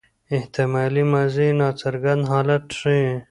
احتمالي 0.35 1.03
ماضي 1.13 1.47
ناڅرګند 1.59 2.23
حالت 2.31 2.65
ښيي. 2.79 3.05